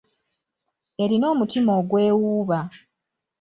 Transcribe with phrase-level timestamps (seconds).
[1.03, 2.59] Erina omutima ogwewuuba.